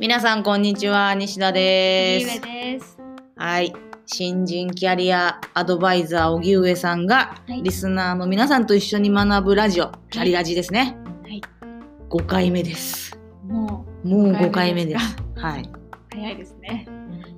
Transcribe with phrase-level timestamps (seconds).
[0.00, 1.12] 皆さんこんにちは。
[1.16, 2.26] 西田です。
[2.26, 2.96] 上です。
[3.34, 3.72] はい。
[4.06, 7.64] 新人キャリアアドバイザー荻上さんが、はい。
[7.64, 10.96] リスナーの皆さんと一緒に学ぶラジオキャリラジですね。
[11.24, 11.42] はい。
[12.10, 13.18] 5回目です。
[13.42, 15.72] ももう5 5回回目ですすはい、う
[16.12, 16.86] 早いですね。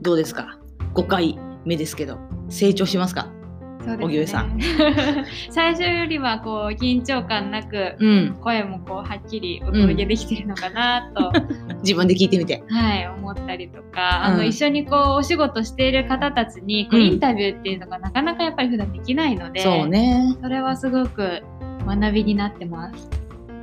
[0.02, 0.58] どうですか
[0.92, 2.18] ？5回目ですけど
[2.50, 3.39] 成長しますか？
[3.84, 5.24] そうですね。
[5.50, 8.36] 最初よりはこう緊張感なく、うん。
[8.40, 11.32] 声もこうはっきりお届けできてるのかなと、
[11.82, 12.62] 自分で聞いてみて。
[12.68, 14.36] はい思ったりとか、あうん。
[14.38, 17.06] の一緒にこうお仕事している方たちにこううん。
[17.06, 20.36] インタビューっていうのがなかなかやっぱり普段できないので、そうね。
[20.42, 21.42] それはすごく
[21.86, 23.08] 学びになってます。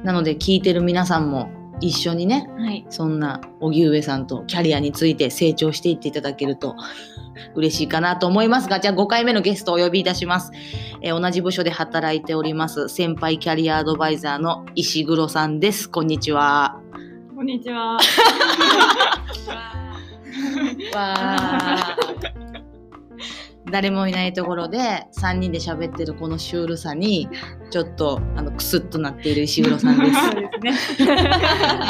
[0.03, 1.49] なので聞いてる皆さんも
[1.79, 2.85] 一緒にねはい。
[2.89, 6.75] そんな荻上さんとキャリアについて成長していっていただけると
[7.55, 10.51] 嬉しいかなと思いますが、じゃあ5回目のゲストをお呼びいたします。
[11.01, 15.89] えー同じ部署で働いております先輩キャリアアドバイザーの石黒さんです。
[15.89, 16.79] こんにちは。
[17.35, 17.99] こんにちは。
[20.95, 21.97] わ
[23.71, 27.27] 誰もいないところで3人で喋ってるこのシュールさに
[27.69, 30.11] ちょっとあのクスッとなっている石黒さんです。
[30.61, 31.09] ですね。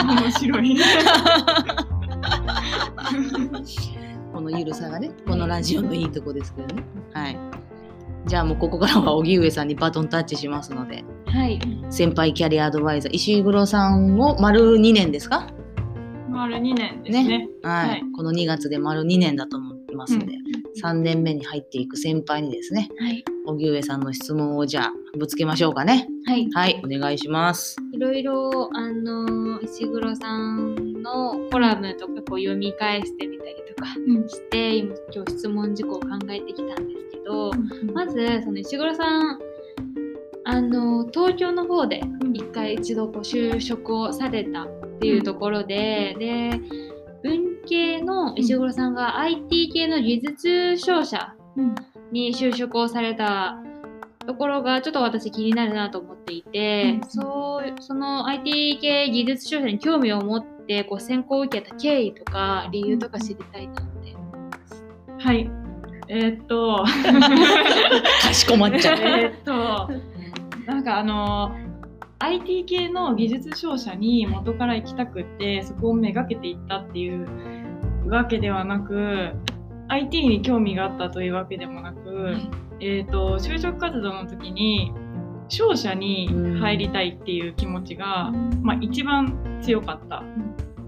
[0.03, 0.77] 面白い。
[4.33, 6.83] このゆるさがね、このラジオのいいとこですけどね。
[7.13, 7.37] はい。
[8.25, 11.59] じゃあもうここからは荻上さんにバトンタッチしますので、はい。
[11.89, 15.47] 先輩キャリアアドバイザー、石黒さんを丸2年ですか？
[16.29, 17.47] 丸2年ですね。
[17.63, 20.33] はい、はいこの2月で丸2年だと思いますので、
[20.83, 23.23] 3年目に入っていく先輩にですね、はい。
[23.45, 26.07] 荻上さんの質問をじゃあぶつけましょうかね。
[26.25, 26.49] はい。
[26.51, 27.77] はい、お願いします。
[27.93, 37.51] いろいろ、あの、石黒さんのコラムとかこう読み返してみたりとかうんして、今今日質問事項を考えてきたんですけど、
[37.93, 39.39] まず、ず、その石黒さん、
[40.45, 42.01] あの、東京の方で
[42.33, 44.67] 一回一度こう就職をされたっ
[44.99, 46.59] ていうところで、で、
[47.21, 51.33] 文系の石黒さんが IT 系の技術商社
[52.11, 53.57] に就職をされた
[54.25, 64.15] ところがちょっと私気になるなと思っていて、うんそうその IT 系技術商社に興味を持ってこう選考を受けた経緯とか理由とか知りたいなって。
[65.19, 65.49] はい。
[66.09, 66.83] えーっと、
[68.23, 68.97] かしこまっちゃう。
[68.97, 69.89] えーっと、
[70.65, 71.51] なんかあの、
[72.19, 77.27] IT 系の技術商社に元から行きたくって、そこをめがけていったっていう
[78.07, 79.31] わけではなく、
[79.89, 82.35] IT に興味があったというわけでもなく、
[82.79, 84.93] えと、就職活動の時に、
[85.49, 86.27] 商社に
[86.59, 88.31] 入りたいっていう気持ちが、
[88.61, 90.21] まあ一番強かった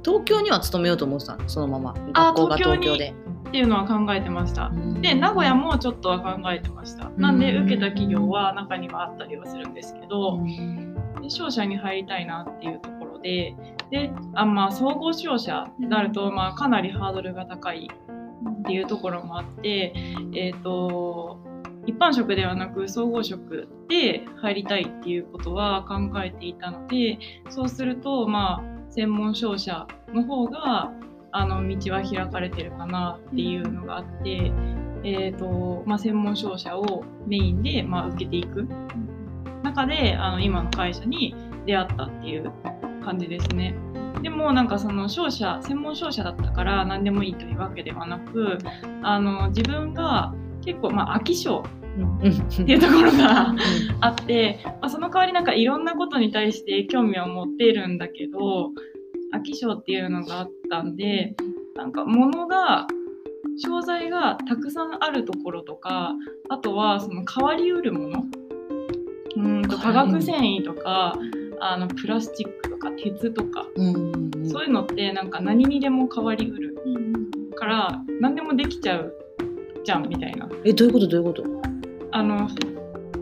[0.03, 1.47] 東京には勤めようと思ってたの？
[1.47, 1.95] そのまま。
[2.13, 3.13] あ学校が東京で。
[3.47, 4.69] っていうのは考えてました。
[5.01, 7.09] で名古屋もちょっとは考えてました。
[7.17, 10.39] なんで受けた企業は中にはあったりはするんですけど、
[11.21, 13.55] で商社に入りたいなっていうところで、
[13.91, 17.89] で、あまあ総合商社になるとまあかなりハードルが高い
[18.61, 19.93] っていうところもあって、
[20.35, 21.39] えっ、と
[21.85, 27.17] 一般職ではなく総合職で入りたいっていうことは考えていたので、
[27.49, 30.91] そうするとまあ専門商社の方が
[31.31, 34.51] あの道は開かれてるかなっていうのがあって、
[35.03, 38.67] えーとまあ、専門商社をメインで、まあ、受けていく
[39.63, 41.35] 中であの今の会社に
[41.65, 42.51] 出会ったっていう
[42.99, 43.75] 感じですね。
[44.21, 48.57] でもなんかその商社専門商社だったから何でもいいというわけではなく
[49.01, 50.33] あの自分が
[50.65, 53.55] 結構、まあ、飽き性っていうところが
[54.01, 58.71] あって、まあ、その代わりなんかいろんなことに対して興味を持っているんだけど
[59.33, 61.35] 飽き性っていうのがあったんで
[61.75, 62.87] なんか物が
[63.57, 66.13] 商材がたくさんあるところとか
[66.49, 68.23] あとはその変わりうるもの
[69.35, 71.15] うーんと化学繊維とか
[71.61, 76.75] あのプラスチックとか鉄とかうんうんうんそういうのってなんか何にでも変わりうる
[77.55, 79.13] から何でもできちゃう
[79.83, 80.49] じゃんみたいな。
[80.65, 81.43] え、どういうことどういうこと？
[82.11, 82.49] あの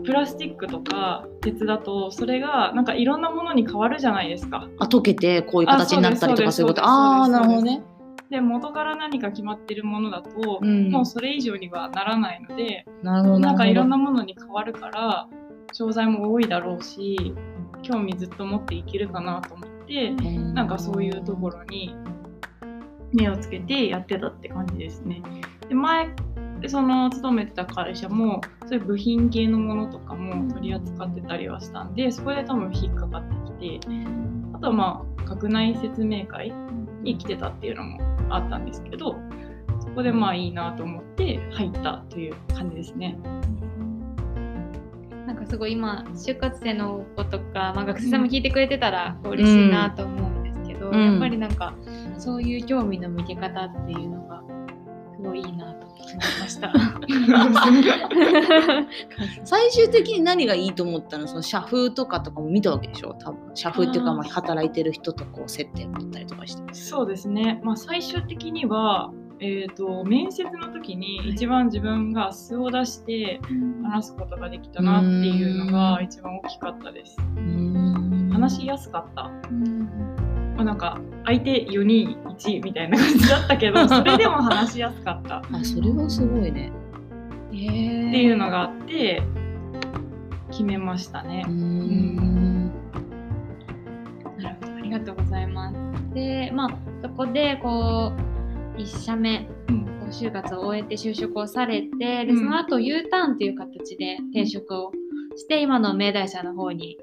[0.04, 4.68] プラスチックとか鉄だとそれがなんかいろんなものに変わるじゃないですか。
[4.78, 6.86] あ、溶けてこういう形になったりとかあそういうこと？
[6.86, 7.82] ああなるほどね。
[8.30, 13.38] で元から何か決まってるものだと、うんもうそれ以上にはならないのでなるほど。
[13.38, 15.28] なんかいろんななものに変わるから
[15.72, 17.34] 商材も多いだろうし
[17.82, 19.78] 興味ずっと持っていけるかなと思って。
[19.88, 21.94] なんかそういうところに
[23.12, 25.22] 目をつけてやってたって感じですね。
[25.68, 26.10] で前
[26.66, 33.88] その勤めてた会社もそういう部品系のものとかも取り扱ってたりはしたんでそこで多分引っかかってきて
[34.54, 36.52] あとはまあ学内説明会
[37.02, 39.14] に来てたっていうのもあったんですけど
[39.78, 43.16] そこでまあいいなと思って入ったという感じですね。
[45.48, 51.12] すごい今就活生の子とか、まあ、学生さんも聞いてくれてたらこう嬉しいなと思うんですけど、うん。
[51.12, 51.74] やっぱりなんか
[52.18, 54.42] そういう興味の向け方っていうのが
[55.16, 56.72] すごいいいなと思いました。
[59.44, 61.26] 最終的に何がいいと思ったの？
[61.26, 63.14] その社風とかとかも見たわけでしょ？
[63.14, 63.50] 多分。
[63.54, 66.74] 社風っていうかまあ働いてる人とこう接点持ったりとかして。
[66.74, 69.10] そうですね、まあ、最終的には、
[69.40, 73.40] えー、と面接の時に一番自分が素を出して
[73.84, 77.16] 話すことができたなっていうのが一番大きかったです。
[78.32, 79.30] 話しやすかった。
[80.56, 85.38] まあ、なんか相手4人1みたいな感じだったけど それでも話しやすかった。
[85.38, 86.72] っあそれはすごいね。
[87.48, 89.22] ってていうのがあって
[90.50, 91.44] 決めましたね。
[91.46, 91.54] うー。
[91.54, 92.72] ん。
[94.38, 94.74] なるほど。
[94.76, 95.76] ありがとうございます。
[96.14, 96.70] でまあ
[97.02, 98.27] そこでこう
[98.78, 99.46] 1社目
[100.10, 102.38] 就活を終えて就職をされてでうん。
[102.38, 104.92] その後 U ターンという形で転職を
[105.36, 106.98] して今の明大社の方に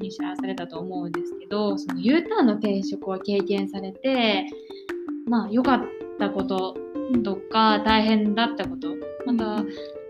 [0.00, 4.46] 入社されたと思うんですけどその U ターンの転職を経験されて
[5.26, 5.82] まあ良かっ
[6.18, 6.76] たこと
[7.24, 8.88] とか大変だったこと
[9.26, 9.64] また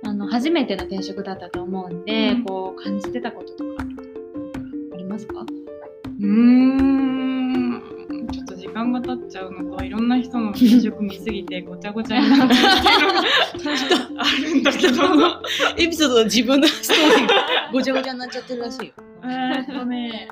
[0.07, 2.45] あの初めての転職だったと思うんで、うん。
[2.45, 3.85] こう感じてたこととか
[4.93, 5.41] ありますか？
[5.41, 7.14] うーん
[8.75, 13.21] 間が経っちゃうのといろんな人の転職見すぎてごちゃごちゃになってるっていうのが
[14.19, 15.03] あるんだけど
[15.77, 17.35] エピソードは自分のストーリーが
[17.73, 18.93] ごちゃごちゃになっちゃってるらしいよ。
[19.23, 20.29] えーっとね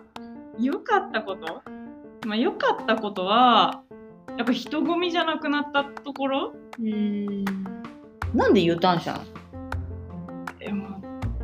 [0.59, 1.63] 良かったこと
[2.27, 3.83] まあ良かったことは
[4.37, 6.53] やっぱ人混みじゃなくなったところ？
[6.79, 7.45] うん
[8.35, 9.21] なんで U ターンしたの
[10.61, 10.99] えまあ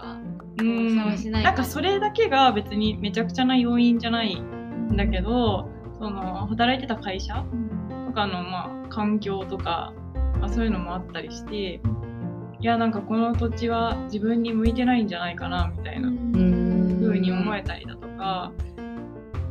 [0.05, 0.19] か
[0.59, 1.33] うん。
[1.33, 5.69] なんかそれだけが別にめちゃくちゃな要因じゃないんだけど
[5.99, 7.45] その働いてた会社
[8.07, 9.93] とかのまあ環境とか、
[10.41, 11.81] まあ、そういうのもあったりして
[12.61, 17.01] いやなんかこの土地は自分に向いてないんじゃないかなみたいなうん。
[17.03, 18.53] 風に思えたりだとか、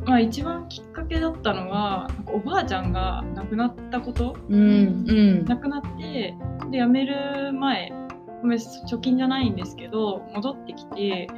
[0.06, 5.04] まあ一番きっかけだったのはなんかおばあちゃんが亡くなったことうん。
[5.08, 5.44] うん。
[5.44, 6.34] 亡くなって
[6.70, 7.92] で辞める前
[8.46, 11.28] 貯金じゃないんですけど戻ってきて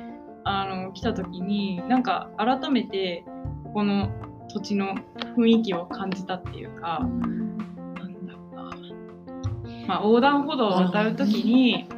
[0.45, 3.25] あの来た時になんか改めて
[3.75, 4.11] この
[4.49, 4.95] 土地の
[5.37, 8.63] 雰囲気を感じたっていうか、なんだろうな、
[9.87, 11.89] まあ、横断歩道を渡る時に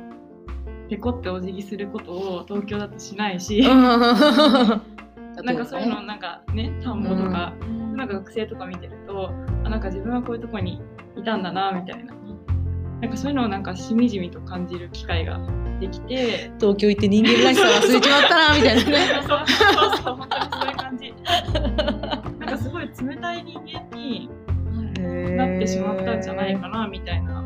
[0.88, 7.52] ペコってお辞儀することを東京だとしないし、 なんかそういうのなんかね田んぼとか、
[7.94, 9.31] なんか学生とか見てると
[9.64, 10.81] あなんか自分はこういうとこに
[11.16, 12.14] いたんだなみたいな
[13.00, 15.39] なんかそういうのをなんかしみじみと感じる機会が
[15.81, 18.99] できて東京行って人間らしさ忘れちまったなみたいなね。
[19.23, 21.15] そうそうそう本当にそういう感じ。
[22.41, 24.29] なんかすごい冷たい人間に
[25.37, 27.45] なってしまったんじゃないかなみたいな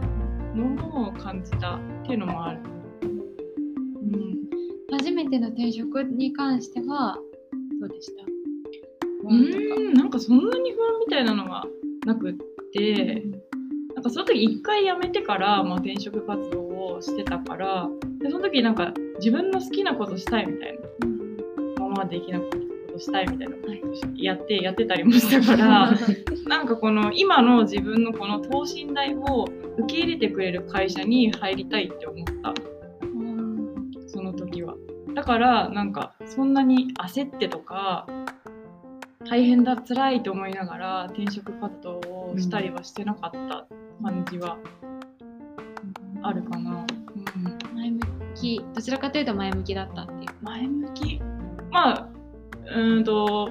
[0.54, 2.60] のを感じたっていうのもある。
[3.02, 3.06] う
[4.06, 4.96] ん。
[4.98, 7.18] 初めての転職に関しては
[7.80, 8.22] どうでした？
[9.24, 11.66] うーんなんかそんなに不安みたいなのは
[12.06, 12.34] なくっ
[12.72, 13.24] て
[14.02, 16.62] なんかその時一回辞めてから、まあ、転職活動
[16.94, 17.88] をしてたから
[18.18, 20.82] でその時なんか自分の好きなことしたいみたいな。
[21.76, 22.62] 今までできなかったこ
[22.94, 23.74] としたいみたいなことを
[24.16, 25.92] やってやってたりもしたから
[26.48, 32.54] なんかこの今の自分のこの等身大を受け入れてくれる会社に入りたいって思った。
[34.08, 34.74] その時は。
[35.14, 38.06] だからなんかそんなに焦ってとか
[39.28, 43.66] 大変だ辛いと思いながら転職活動をしたりはしてなかった
[44.02, 44.56] 感じは
[46.22, 46.86] あるかな。
[47.70, 48.00] うん、前向
[48.34, 48.64] き。
[48.74, 50.18] どちらかというと前向きだったっていう。
[50.42, 51.20] 前向き。
[51.70, 52.08] まあ
[52.66, 53.50] うーんと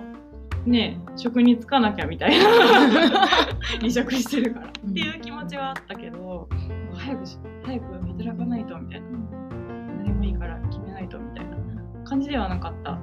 [0.66, 3.28] ね職に就かなきゃみたいな。
[3.80, 4.68] 離職してるから。
[4.68, 6.48] っていう気持ちはあったけど
[6.94, 9.08] 早くし早く働かないとみたいな。
[10.04, 11.52] 何もいいから決めないとみたいな。
[12.04, 13.00] 感じではなかった。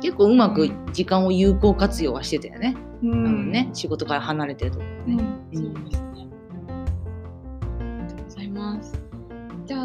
[0.00, 5.16] 結構うまく時間を有効活用はしてたよね,、うあのね仕事から離れてるとこうん。
[5.16, 6.04] ね、そうです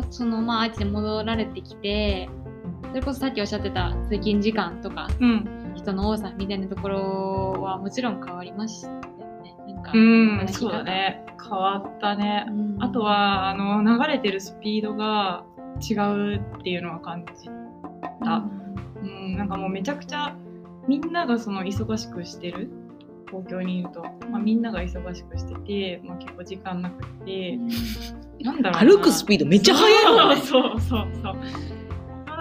[0.09, 2.29] そのまあ愛知に戻られてきて
[2.89, 8.99] それこそさっきおっしゃってた通勤時間とかうん、人の多さみたいなところはもちろん変わりましたよ
[9.43, 9.55] ね。
[9.67, 11.25] なんかうん、そうだね。
[11.39, 12.45] 変わったね。
[12.47, 12.77] うん。
[12.83, 15.43] あとはあの流れてるスピードが
[15.81, 17.45] 違うっていうのは感じ
[18.23, 18.43] た。
[19.01, 20.35] うん、なんかもうめちゃくちゃ
[20.87, 22.69] みんながその忙しくしてる？
[23.29, 27.59] 東京にいると、まあ、みんなが忙しくしてて、まあ、結構時間なくて、
[28.41, 28.91] なんだろうな。
[28.91, 30.41] 歩くスピードめっちゃ速いもんね。
[30.41, 31.37] そうそうそう。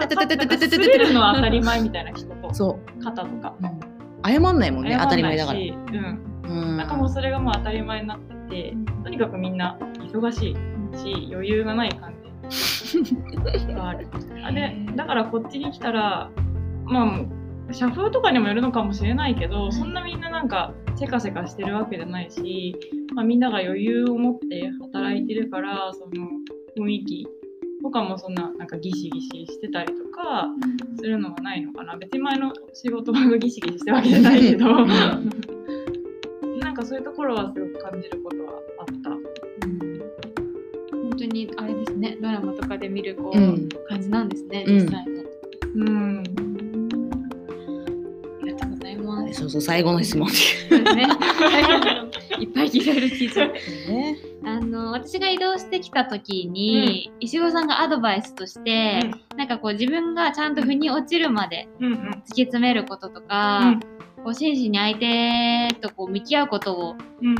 [0.05, 3.55] ててててててててて滑るのは当たり前みたいな人とそ肩とか。
[3.59, 8.73] う、うん、謝んないもんね当たり前だから、うん、うん、なんかもうそれがもう当たり前になってて
[9.03, 12.13] とにかくみんな忙しいし余裕がない感
[13.03, 14.07] じがある。
[14.45, 16.29] あでだからこっちに来たら
[16.85, 17.05] まあ
[17.71, 22.75] 社風とかにもよるのかもしれないけどそんなみんななんかせかせかしてるわけじゃないし、
[23.13, 26.27] まあ、みんなが余裕を持って働いてるからその
[26.77, 27.27] 雰囲気
[27.81, 30.47] とかもそんななんかギシギシしてたりとか
[30.97, 31.95] するのはないのかな。
[31.95, 34.65] 別に前の仕事場がギシギシしてるわけじゃないけど。
[36.59, 39.09] なんかそういうところはすごく感じることはあった。
[39.09, 39.21] 本
[41.17, 42.17] 当にあれですね。
[42.21, 43.69] ドラマとかで見るこう、うん。
[43.87, 44.75] 感じなんですねうん。
[44.75, 45.23] 実際の、
[45.75, 46.46] うん
[49.33, 49.51] とうございますそう。
[49.51, 51.07] そう最後の質問ね
[52.39, 54.15] いっぱい聞いてる。
[54.45, 59.01] あの私が移動してきた時に、石黒さんがアドバイスとして、
[59.35, 62.09] なんかこう自分がちゃんと腑に落ちるまでうんうん。
[62.11, 63.79] 突き詰めることとか、
[64.23, 67.35] こう真摯に相手とこう向き合うことをうん。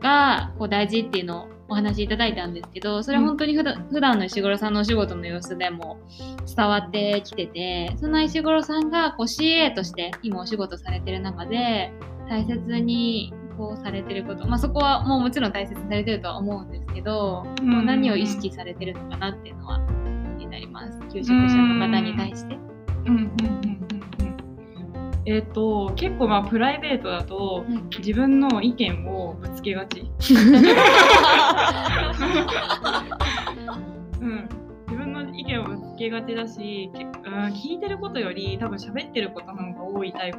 [0.00, 6.00] がこう大事っていうのをお話しいただいたんですけどそれは本当に普段,、普段の石黒さんのお仕事の様子でも
[6.46, 11.92] 伝わってきててその石黒さんがこう CA として今お仕事されてる中で
[12.28, 19.80] 大切にこうされてること、まあ、そこはもうもちろん大切にされてるとは思うんですけど、こう何を意識されてるのかなっていうのは
[20.38, 20.98] 気になります。
[21.12, 22.56] 求職者の方に対して。
[23.06, 23.16] うん。
[23.16, 23.88] うん。
[23.90, 23.97] うん
[25.28, 27.66] えっ、と結構まあプライベートだと
[27.98, 30.00] 自分の意見をぶつけがち。
[34.20, 34.48] うん、
[34.88, 37.12] 自分の意見をぶつけがちだし、けうん、
[37.52, 40.38] 聞いてることより多分喋ってることの方が多いタイプ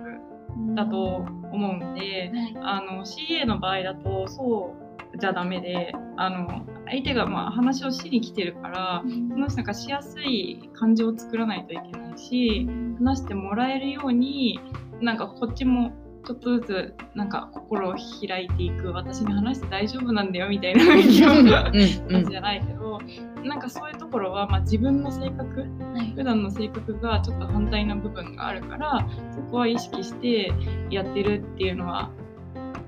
[0.73, 2.57] だと思うんで、はい。
[2.59, 4.75] あの CA の場合だとそ
[5.13, 12.67] うじゃダメであの相手がまあ話をしに来てるからその人がしやすい感じを作らないといけないし
[12.99, 14.59] 話してもらえるように
[15.01, 15.91] なんかこっちも
[16.25, 17.95] ちょっとずつなんか心を
[18.27, 18.91] 開いていく。
[18.91, 22.29] 私に話して大丈夫なんだよみたいな雰囲気をうんう感じん。
[22.29, 22.99] じゃないけど、
[23.43, 26.11] なんかそういうところは、まあ、自分の性格はい。
[26.15, 30.51] 普段の性格がちょっと反対な部分があるからそこは意識して
[30.91, 32.11] やってるっていうのは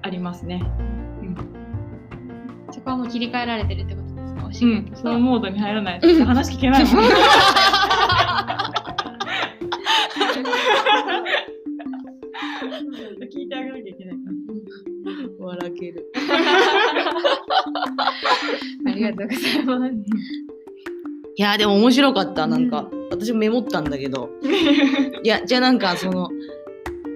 [0.02, 0.62] ありますね。
[2.72, 4.46] そこはもう切り替えられてるってことですか？
[4.48, 6.00] お仕うん、そのモードに入らない。
[6.00, 7.04] と話聞けないもん。
[13.32, 14.20] 聞いてあげなきゃいけないか
[15.40, 15.46] ら。
[15.46, 16.12] 笑ける。
[18.86, 20.02] ありがとうございます。
[21.38, 24.30] いやでも面白かったなんか、私もメモったんだけど
[25.24, 26.30] いやじゃあなんかその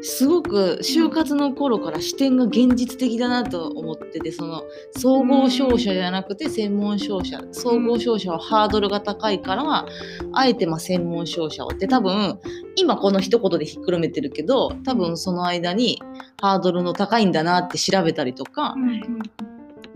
[0.07, 4.63] すごく就活の頃から視点が現実的だなと思っててその
[4.95, 9.85] 総合商社じゃなくて専門商社総合商社はハードルが高いから
[10.33, 12.39] あえてまあ専門商社をって多分
[12.75, 15.99] 今この一言でひっくるめてるけど多分その間に
[16.39, 18.75] ハードルの高いんだなって調べたりとか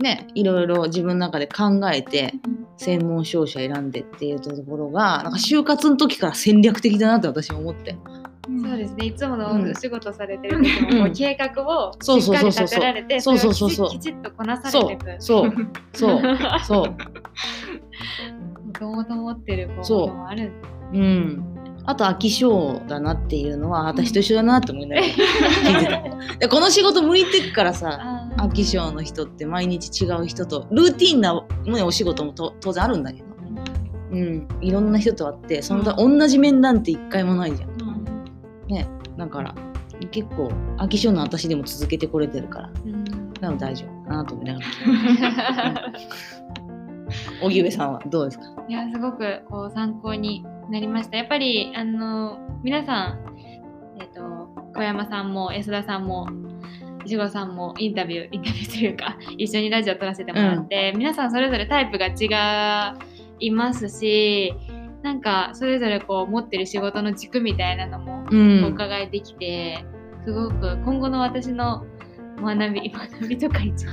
[0.00, 2.34] ねいろいろ自分の中で考えて
[2.78, 7.96] 専門商社選んでっていうところがなんか就活の時から戦略的だなって私は思って。
[8.46, 9.06] そうですね。
[9.06, 9.70] いつものうん。
[9.70, 15.16] お仕事されてる時も、こううん計画をそうしっかり立てられて、それをきちっとこなされていく。
[15.18, 15.52] そう。
[15.92, 16.22] そう。
[16.64, 16.86] そう。
[16.86, 20.52] も ともと持ってるこうそうもある。
[20.92, 21.44] うん。
[21.84, 26.02] あと飽き性だなっていうのは私と一緒だなって思いながら
[26.48, 33.26] この仕事向いてっからさあ飽き性の人って毎日違う人とルーティンな、ね、お仕事もと当然あるんだけど、
[34.12, 37.69] うん、いろんな人と会ってその他同じ面なんて一回もないじゃん。
[39.16, 39.54] だから
[40.10, 40.48] 結構
[40.78, 42.70] 飽き性の私でも続けてこれてるから。
[42.84, 43.04] うん。
[43.40, 45.92] なの大丈夫かなと思いながら。
[47.42, 48.44] 荻上さんはどうですか？
[48.68, 51.16] いやすごくこう参考になりました。
[51.16, 53.18] やっぱりあの皆さん
[53.98, 54.20] えっ、と
[54.76, 56.28] 小山さんも安田さんも
[57.04, 62.94] 石黒さんもインタビューインタビューというか 一緒にラジオ撮らせてもらって、皆さんそれぞれタイプが違
[63.40, 64.54] いますし
[65.02, 68.64] なんかそれぞれこう持ってる仕事の軸みたいなのもうおん。
[68.72, 69.84] 伺いできて、
[70.26, 71.84] すごく今後の私の
[72.42, 73.90] 学び 学びとか一応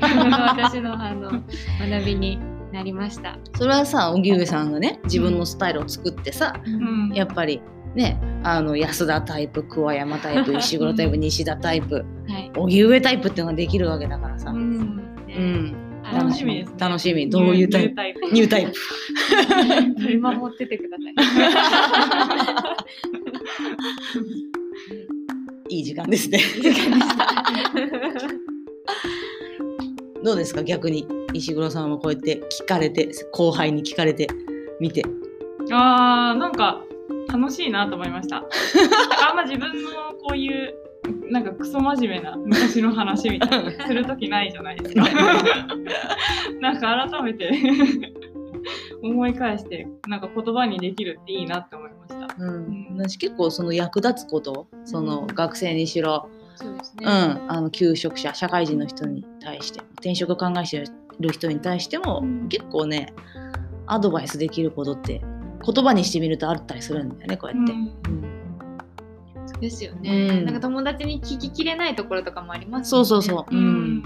[0.00, 2.38] 私の あの学びに
[2.72, 3.38] なりました。
[3.56, 7.12] それはさ荻上さんがね自分のスタイルを作ってさ、うん。
[7.14, 7.60] やっぱり
[7.94, 12.50] ねあの安田タイプ桑山タイプ石黒タイプ西田タイプはい。
[12.56, 14.70] 荻上タイプっていうのができるわけだからさ、ううん。
[14.80, 16.76] んあ楽しみですね。
[16.78, 17.30] 楽しみ。
[17.30, 18.00] どういうタイプ。
[18.32, 18.72] ニュータイプ
[19.98, 21.02] 見守っててくださ
[25.70, 25.74] い。
[25.76, 26.40] いい時間ですね。
[30.22, 30.62] どうですか？
[30.62, 31.06] 逆に。
[31.32, 34.28] 石黒さんはこうやって聞かれて後輩に聞かれて
[34.80, 35.02] みて。
[35.72, 36.80] あーなんか
[37.28, 38.44] 楽しいなと思いました。
[39.28, 39.90] あんま自分の
[40.22, 40.74] こういう
[41.30, 45.02] なんかクソ真面目な昔の話みたいなする時ないじゃないですか。
[46.60, 47.50] なんか改めて
[49.04, 52.34] 思い返してなんか言葉にできるっていいなって思いました。
[52.36, 57.06] うん、私結構その役立つことその学生にしろ、そうですね。
[57.06, 57.10] うん、
[57.50, 60.84] あの求職者社会人の人に対して転職考えて
[61.20, 62.48] る人に対しても、うん。
[62.48, 63.12] 結構ね
[63.86, 65.20] アドバイスできることって
[65.64, 67.72] 言葉にしてみるとあったりするんだよねこうやって。
[67.72, 67.78] うん。
[67.78, 69.60] うん。
[69.60, 70.44] ですよね、うん。
[70.46, 74.02] なんか友達に聞ききれないところとかもありますそうそうそう、ううんん。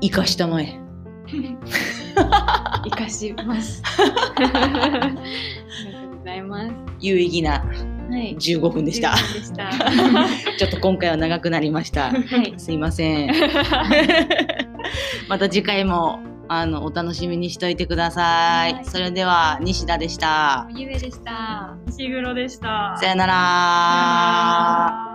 [0.00, 0.78] 生かしたまえ。
[2.84, 3.82] 生かします。
[3.98, 4.02] あ
[4.38, 6.72] りがとうございます。
[7.00, 7.64] 有意義な
[8.12, 8.36] はい。
[8.36, 9.10] 15分でした。
[9.10, 9.70] 15分でした。
[10.58, 12.10] ちょっと今回は長くなりました。
[12.10, 12.54] はい。
[12.58, 13.32] すいません。
[15.28, 18.74] また次回もあのお楽しみにしておいてください。
[18.74, 20.68] はいそれでは西田でした。
[20.74, 21.76] ゆえでした。
[21.88, 22.96] 石黒でした。
[23.00, 25.11] さよなら。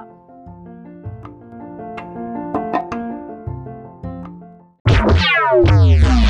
[5.54, 6.27] Wow.